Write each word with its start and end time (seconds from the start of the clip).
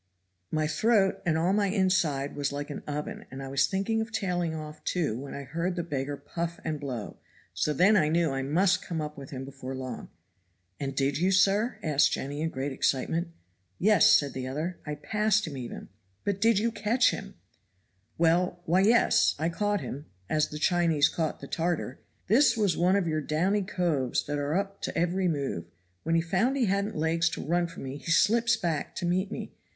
My 0.49 0.65
throat 0.65 1.21
and 1.27 1.37
all 1.37 1.53
my 1.53 1.67
inside 1.67 2.35
was 2.35 2.51
like 2.51 2.71
an 2.71 2.81
oven, 2.87 3.25
and 3.29 3.43
I 3.43 3.49
was 3.49 3.67
thinking 3.67 4.01
of 4.01 4.11
tailing 4.11 4.55
off, 4.55 4.83
too, 4.83 5.15
when 5.15 5.35
I 5.35 5.43
heard 5.43 5.75
the 5.75 5.83
beggar 5.83 6.17
puff 6.17 6.59
and 6.65 6.79
blow, 6.79 7.17
so 7.53 7.71
then 7.71 7.95
I 7.95 8.07
knew 8.09 8.31
I 8.31 8.41
must 8.41 8.81
come 8.81 8.99
up 8.99 9.15
with 9.15 9.29
him 9.29 9.45
before 9.45 9.75
long." 9.75 10.09
"And 10.79 10.95
did 10.95 11.19
you, 11.19 11.31
sir?" 11.31 11.77
asked 11.83 12.11
Jenny 12.13 12.41
in 12.41 12.49
great 12.49 12.71
excitement. 12.71 13.27
"Yes," 13.77 14.07
said 14.09 14.33
the 14.33 14.47
other, 14.47 14.79
"I 14.87 14.95
passed 14.95 15.45
him 15.45 15.55
even." 15.55 15.89
"But 16.23 16.41
did 16.41 16.57
you 16.57 16.71
catch 16.71 17.11
him?" 17.11 17.35
"Well! 18.17 18.59
why 18.65 18.79
yes 18.79 19.35
I 19.37 19.49
caught 19.49 19.81
him 19.81 20.07
as 20.27 20.47
the 20.47 20.57
Chinese 20.57 21.09
caught 21.09 21.41
the 21.41 21.47
Tartar. 21.47 21.99
This 22.25 22.57
was 22.57 22.75
one 22.75 22.95
of 22.95 23.07
your 23.07 23.21
downy 23.21 23.61
coves 23.61 24.25
that 24.25 24.39
are 24.39 24.55
up 24.57 24.81
to 24.81 24.97
every 24.97 25.27
move. 25.27 25.65
When 26.01 26.15
he 26.15 26.21
found 26.21 26.57
he 26.57 26.65
hadn't 26.65 26.95
legs 26.97 27.29
to 27.29 27.45
run 27.45 27.67
from 27.67 27.83
me 27.83 27.97
he 27.97 28.09
slips 28.11 28.57
back 28.57 28.95
to 28.95 29.05
meet 29.05 29.31
me. 29.31 29.53